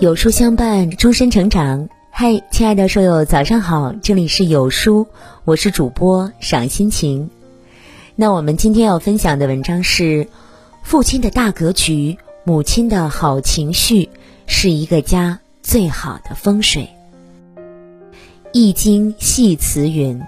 [0.00, 1.88] 有书相伴，终身成长。
[2.12, 3.92] 嗨，亲爱的书友，早上好！
[4.00, 5.08] 这里是有书，
[5.44, 7.30] 我是主播赏心情。
[8.14, 10.28] 那我们今天要分享的文章是：
[10.84, 14.08] 父亲的大格局，母亲的好情绪，
[14.46, 16.88] 是一个家最好的风水。
[18.52, 20.22] 《易经》系辞云：“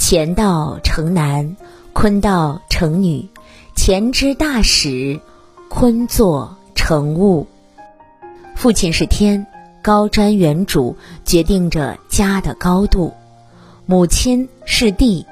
[0.00, 1.58] 乾道成男，
[1.92, 3.28] 坤道成女。
[3.76, 5.20] 乾之大始，
[5.68, 7.46] 坤作成物。”
[8.54, 9.46] 父亲是天，
[9.82, 13.12] 高瞻远瞩，决定着家的高度；
[13.86, 15.26] 母亲是地，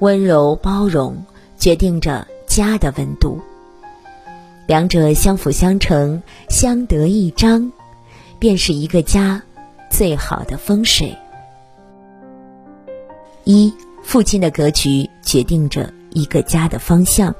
[0.00, 1.24] 温柔包容，
[1.56, 3.40] 决定着家的温度。
[4.66, 7.72] 两者相辅相成，相得益彰，
[8.38, 9.42] 便是一个家
[9.88, 11.16] 最好的风水。
[13.44, 13.72] 一，
[14.02, 17.34] 父亲的格局决定着一个家的方向。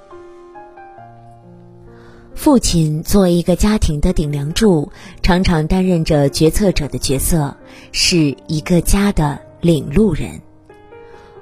[2.37, 4.93] 父亲作为一个家庭的顶梁柱，
[5.23, 7.57] 常常担任着决策者的角色，
[7.93, 10.43] 是一个家的领路人。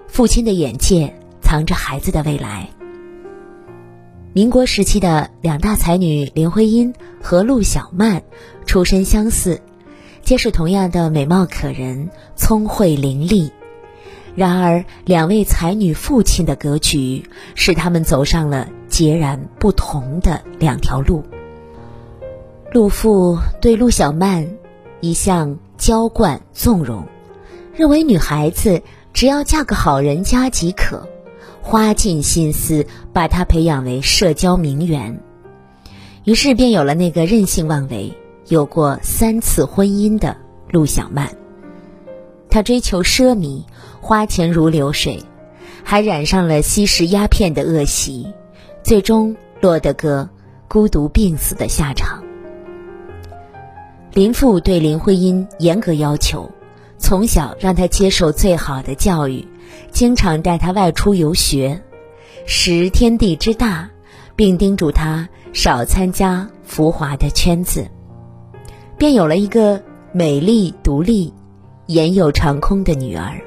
[0.06, 2.70] 父亲的眼界藏着孩子的未来。
[4.32, 8.22] 民国时期的两大才女林徽因和陆小曼，
[8.64, 9.60] 出身相似，
[10.22, 13.50] 皆是同样的美貌可人、聪慧伶俐。
[14.34, 17.22] 然而，两位才女父亲的格局，
[17.54, 21.22] 使他们走上了截然不同的两条路。
[22.72, 24.44] 陆父对陆小曼
[25.00, 27.06] 一向娇惯纵容，
[27.76, 28.82] 认为女孩子
[29.12, 31.06] 只要嫁个好人家即可，
[31.62, 35.16] 花尽心思把她培养为社交名媛。
[36.24, 38.12] 于是便有了那个任性妄为、
[38.48, 40.36] 有过三次婚姻的
[40.72, 41.43] 陆小曼。
[42.54, 43.64] 他追求奢靡。
[44.00, 45.20] 花钱如流水，
[45.82, 48.32] 还染上了吸食鸦片的恶习，
[48.84, 50.28] 最终落得个
[50.68, 52.22] 孤独病死的下场。
[54.12, 56.48] 林父对林徽因严格要求，
[56.96, 59.44] 从小让她接受最好的教育，
[59.90, 61.82] 经常带她外出游学，
[62.46, 63.90] 识天地之大，
[64.36, 67.88] 并叮嘱她少参加浮华的圈子，
[68.96, 69.82] 便有了一个
[70.12, 71.32] 美丽独立、
[71.86, 73.40] 眼有长空的女儿。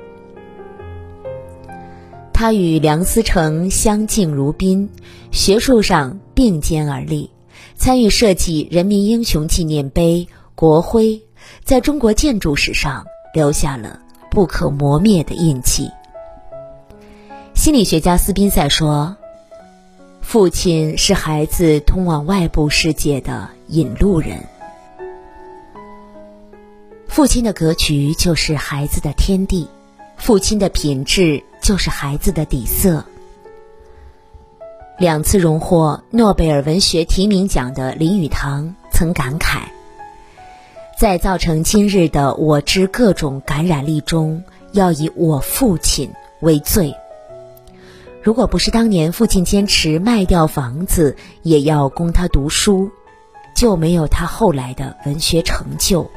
[2.33, 4.89] 他与梁思成相敬如宾，
[5.31, 7.31] 学术上并肩而立，
[7.75, 11.23] 参与设计人民英雄纪念碑、国徽，
[11.63, 13.99] 在中国建筑史上留下了
[14.29, 15.89] 不可磨灭的印记。
[17.55, 19.17] 心理学家斯宾塞说
[20.21, 24.45] ：“父亲是孩子通往外部世界的引路人，
[27.17, 29.67] 父亲的格局就是孩子的天地，
[30.17, 33.03] 父亲的品质。”就是孩子的底色。
[34.99, 39.61] 两次荣获诺贝尔文学提名奖的林语堂曾感慨
[40.95, 46.93] ：“在造成今日的我之各种感染力中，要以我父亲为最。
[48.21, 52.91] 如果不是当年父亲坚持卖掉房子也要供他读书，
[53.55, 56.11] 就没有他后来的文学成就。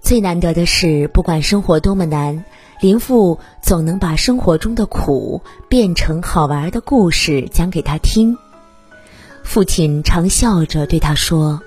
[0.00, 2.44] 最难得的是，不管生活多么难。”
[2.80, 8.38] 林父总能把生活中的苦变成好玩的故事讲给他听。
[9.42, 11.60] 父亲常笑着对他说：“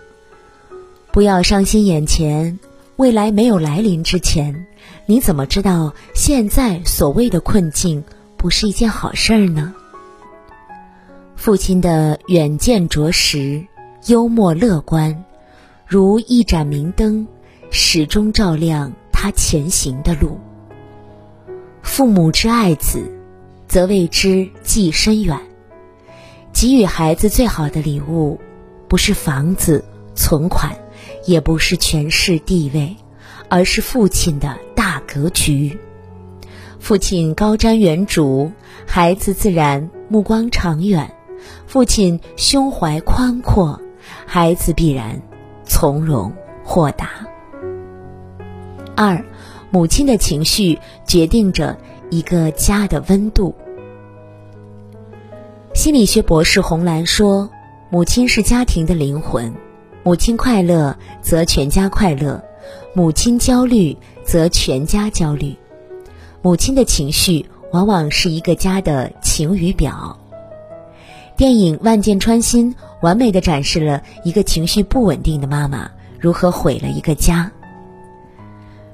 [1.13, 2.57] 不要伤心眼前，
[2.95, 4.66] 未来没有来临之前，
[5.05, 8.03] 你怎么知道现在所谓的困境
[8.35, 9.72] 不是一件好事儿呢？”
[11.38, 13.63] 父亲的远见卓识、
[14.07, 15.23] 幽默乐观，
[15.85, 17.27] 如一盏明灯，
[17.75, 20.39] 始终照亮他前行的路。
[21.81, 23.11] 父母之爱子，
[23.67, 25.35] 则为之计深远。
[26.53, 28.39] 给予孩子最好的礼物，
[28.88, 30.72] 不是房子、存款，
[31.25, 32.95] 也不是权势地位，
[33.50, 35.75] 而是父亲的大格局。
[36.79, 38.51] 父亲高瞻远瞩，
[38.85, 41.08] 孩子自然目光长远；
[41.66, 43.81] 父亲胸怀宽阔，
[44.28, 45.20] 孩子必然
[45.66, 46.31] 从容
[46.64, 47.09] 豁达。
[48.95, 49.23] 二。
[49.72, 51.75] 母亲的情绪决定着
[52.11, 53.55] 一个家的温度。
[55.73, 57.49] 心理学博士红兰说
[57.90, 59.51] ：“母亲是家庭的灵魂，
[60.03, 62.43] 母亲快乐则全家快乐，
[62.93, 65.55] 母亲焦虑则全家焦虑。
[66.43, 70.16] 母亲的情绪往往是一个家的晴雨表。”
[71.35, 75.89] 电影《万箭穿心》完美的展示了一个情绪不稳定的妈妈
[76.19, 77.51] 如何毁了一个家。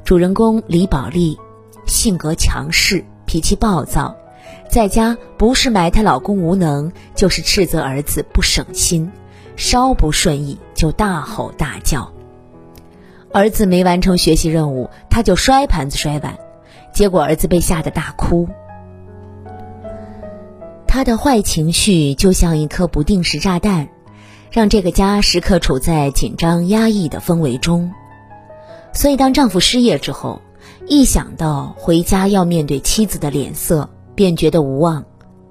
[0.03, 1.37] 主人公李宝莉，
[1.85, 4.15] 性格强势，脾气暴躁，
[4.67, 9.11] 在家不是埋汰老公无能，就是斥责儿子不省心，
[9.55, 12.11] 稍不顺意就大吼大叫。
[13.31, 16.35] 儿子没完成学习任务，他就摔盘子摔碗，
[16.91, 18.49] 结果儿子被吓得大哭。
[20.87, 23.89] 他的坏情绪就像一颗不定时炸弹，
[24.49, 27.93] 让这个家时刻处在紧张压抑的氛围中。
[28.93, 30.41] 所以，当丈夫失业之后，
[30.87, 35.05] 一想到回家要面对妻子的脸色，便觉得无望，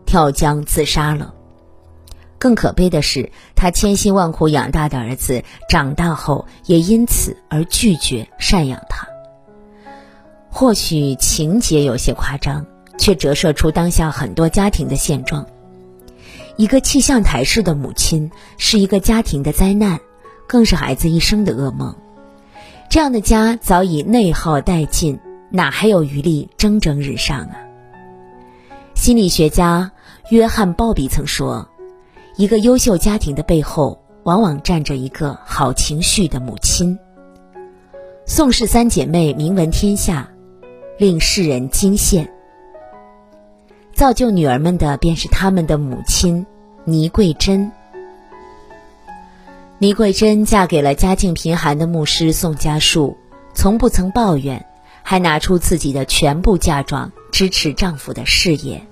[0.05, 1.33] 跳江自杀了。
[2.39, 9.09] 更可悲的是，他千辛万苦养大的儿子长大后也因此而拒绝赡养他。
[10.51, 12.65] 或许情节有些夸张，
[12.99, 15.47] 却折射出当下很多家庭的现状。
[16.57, 19.99] 一个气象台式的母亲是一个家庭的灾难，
[20.47, 21.95] 更是孩子一生的噩梦。
[22.91, 25.21] 这样的家早已内耗殆尽，
[25.51, 27.57] 哪还有余力蒸蒸日上啊？
[28.95, 29.93] 心理学家
[30.31, 31.69] 约翰·鲍比曾说。
[32.37, 36.99] 一个优秀家庭的背后，往往站着一个好情绪的母亲。
[38.25, 40.29] 宋氏三姐妹名闻天下，
[40.99, 42.27] 令世人惊羡。
[43.93, 46.47] 造就女儿们的，便是他们的母亲
[46.85, 47.71] 倪桂珍。
[49.81, 53.17] 倪桂珍嫁给了家境贫寒的牧师宋家树，
[53.55, 54.67] 从不曾抱怨，
[55.05, 58.85] 还拿出自己的全部嫁妆支持丈夫的事业。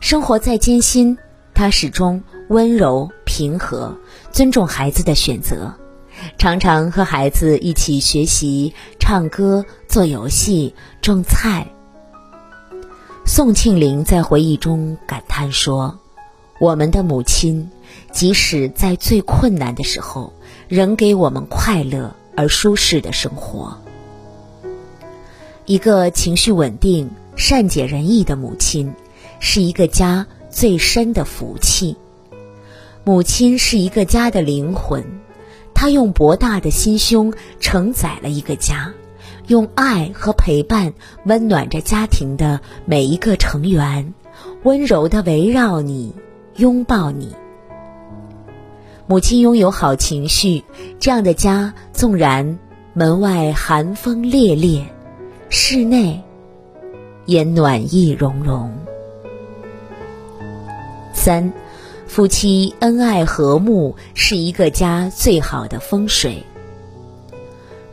[0.00, 1.16] 生活再艰辛，
[1.54, 2.22] 她始终。
[2.50, 3.96] 温柔平和，
[4.30, 5.72] 尊重孩子的选择，
[6.36, 11.68] 常常和孩子一起学习、唱歌、做游戏、种菜。
[13.24, 15.98] 宋庆龄在回忆中感叹说
[16.60, 17.70] ：“我们的母亲，
[18.12, 20.32] 即使在最困难的时候，
[20.68, 23.78] 仍给我们快乐而舒适的生活。
[25.66, 28.92] 一个情绪稳定、善解人意的母亲，
[29.40, 31.96] 是一个家最深的福气。”
[33.04, 35.04] 母亲是一个家的灵魂，
[35.74, 38.94] 她用博大的心胸承载了一个家，
[39.46, 40.94] 用爱和陪伴
[41.26, 44.14] 温暖着家庭的每一个成员，
[44.62, 46.14] 温柔的围绕你，
[46.56, 47.34] 拥抱你。
[49.06, 50.64] 母亲拥有好情绪，
[50.98, 52.58] 这样的家纵然
[52.92, 54.84] 门外寒风烈烈，
[55.48, 56.22] 室内
[57.26, 58.72] 也暖意融融。
[61.12, 61.52] 三。
[62.06, 66.40] 夫妻恩爱和睦是一个家最好的风水。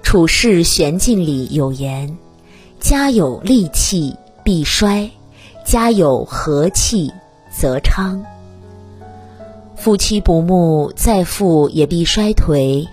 [0.04, 2.16] 处世玄镜里有言
[2.80, 5.10] ：“家有戾气必衰，
[5.66, 7.12] 家有和气
[7.52, 8.24] 则昌。”
[9.81, 12.88] 夫妻不睦，再富也必衰颓；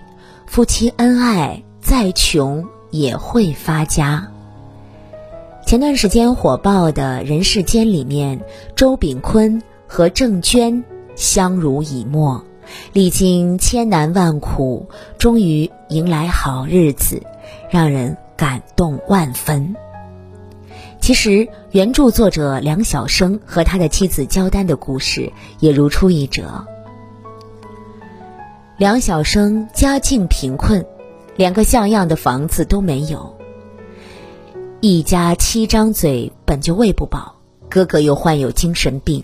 [0.47, 4.27] 夫妻恩爱，再穷也会发家。
[5.67, 8.41] 前段时间火爆的《人世间》里面，
[8.75, 10.83] 周秉昆和郑娟。
[11.15, 12.43] 相濡以沫，
[12.91, 14.87] 历经千难万苦，
[15.19, 17.21] 终于迎来好日子，
[17.69, 19.75] 让人感动万分。
[20.99, 26.65] 其实，原著作者梁晓声和他的妻子焦丹的故事也如出一辙。
[28.79, 30.85] 梁晓声家境贫困，
[31.35, 33.35] 连个像样的房子都没有，
[34.79, 37.35] 一家七张嘴，本就喂不饱，
[37.69, 39.21] 哥哥又患有精神病。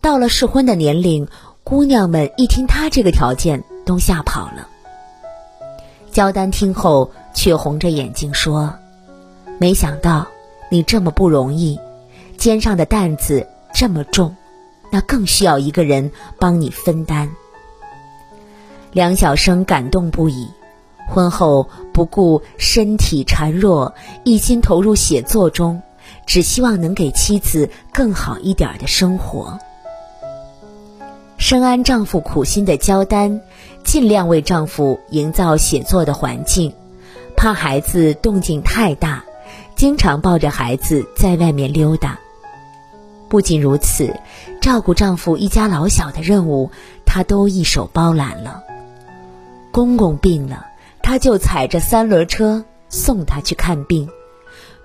[0.00, 1.28] 到了适婚的年龄，
[1.64, 4.66] 姑娘们一听他这个条件，都吓跑了。
[6.10, 8.72] 焦丹听后却红着眼睛说
[9.60, 10.26] ：“没想到
[10.70, 11.78] 你这么不容易，
[12.38, 14.34] 肩上的担子这么重，
[14.90, 17.30] 那更需要一个人帮你分担。”
[18.96, 20.48] 梁晓声感动不已，
[21.06, 25.82] 婚后不顾身体孱弱，一心投入写作中，
[26.24, 29.58] 只希望能给妻子更好一点的生活。
[31.36, 33.42] 深谙丈夫苦心的焦丹，
[33.84, 36.72] 尽量为丈夫营造写作的环境，
[37.36, 39.22] 怕孩子动静太大，
[39.74, 42.18] 经常抱着孩子在外面溜达。
[43.28, 44.18] 不仅如此，
[44.62, 46.70] 照顾丈夫一家老小的任务，
[47.04, 48.62] 她都一手包揽了。
[49.76, 50.64] 公公病了，
[51.02, 54.08] 她就踩着三轮车送他去看病；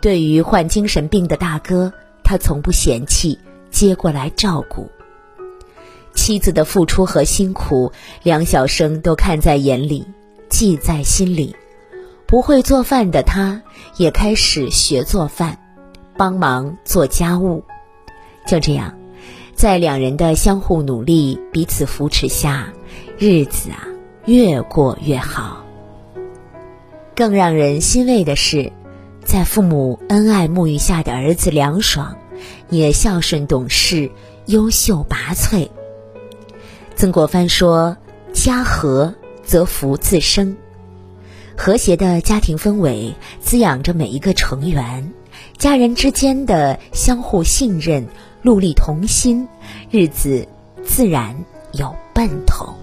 [0.01, 1.93] 对于患精神病的大哥，
[2.25, 4.91] 她从不嫌弃，接过来照顾。
[6.13, 10.05] 妻子的付出和辛苦，梁晓声都看在眼里，
[10.49, 11.55] 记在心里。
[12.25, 13.61] 不会做饭的她，
[13.95, 15.57] 也开始学做饭，
[16.17, 17.63] 帮忙做家务。
[18.45, 18.93] 就这样，
[19.55, 22.73] 在两人的相互努力、彼此扶持下，
[23.17, 23.87] 日子啊
[24.25, 25.65] 越过越好。
[27.15, 28.71] 更让人欣慰的是，
[29.23, 32.17] 在父母恩爱沐浴下的儿子梁爽，
[32.69, 34.11] 也孝顺懂事、
[34.45, 35.69] 优秀拔萃。
[36.95, 37.97] 曾国藩说
[38.33, 39.13] ：“家和
[39.43, 40.55] 则福自生。
[41.57, 45.13] 和谐的家庭氛围滋养着每一个成员，
[45.57, 48.07] 家人之间的相互信任、
[48.43, 49.47] 戮力同心，
[49.91, 50.47] 日子
[50.83, 52.73] 自然有奔头。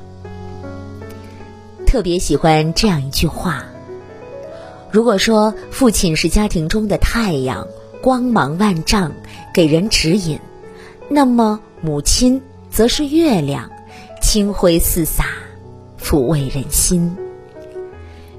[1.88, 3.64] 特别喜欢这样一句话：
[4.90, 7.66] 如果说父亲是家庭中的太阳，
[8.02, 9.11] 光芒万丈，
[9.54, 10.38] 给人指引，
[11.09, 13.71] 那么母亲则是月亮，
[14.21, 15.28] 清辉四洒，
[15.99, 17.16] 抚慰人心。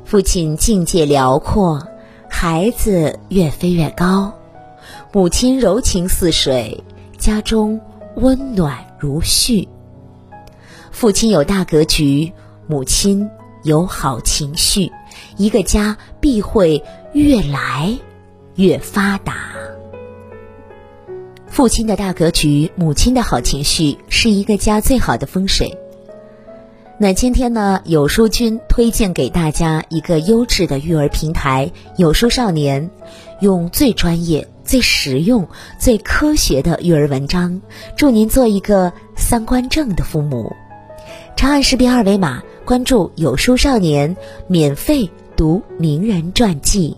[0.06, 1.84] 父亲境界辽阔，
[2.30, 4.32] 孩子越飞越高；
[5.12, 6.84] 母亲柔情似水，
[7.18, 7.82] 家中
[8.14, 9.68] 温暖如絮。
[10.92, 12.32] 父亲有大格局，
[12.68, 13.28] 母亲
[13.64, 14.92] 有好情绪，
[15.38, 17.98] 一个家必会越来
[18.56, 19.36] 越发达。
[21.48, 25.78] 父亲的大格局，母亲的好情绪，是一个家最好的风水。
[27.02, 32.90] 那今天呢，有书君推荐给大家一个优质的育儿平台——有书少年，
[33.40, 35.48] 用最专业、最实用、
[35.78, 37.62] 最科学的育儿文章，
[37.96, 40.54] 祝您做一个三观正的父母。
[41.38, 46.96] 长按识别二维码，关注有书少年，免费读名人传记。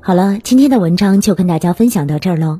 [0.00, 2.58] 好了，今天的文章就跟大家分享到这儿喽。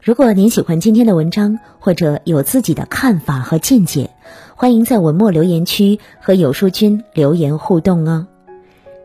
[0.00, 4.08] 如果您喜欢今天的文章，或者有自己的看法和见解，
[4.56, 8.26] 欢迎在文末留言区和有书君留言互动哦。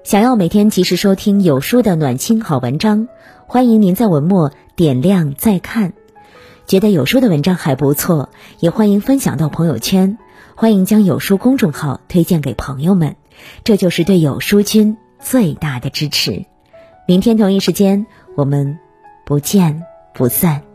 [0.05, 3.10] 想要每天及时收听有书的暖心好文章，
[3.48, 5.91] 欢迎您在文末点亮再看。
[6.67, 8.27] 觉得有书的文章还不错，
[8.59, 10.17] 也欢迎分享到朋友圈，
[10.53, 13.15] 欢迎将有书公众号推荐给朋友们，
[13.63, 16.45] 这就是对有书君最大的支持。
[17.07, 18.05] 明天同一时间，
[18.36, 18.77] 我们
[19.25, 19.83] 不见
[20.13, 20.66] 不散。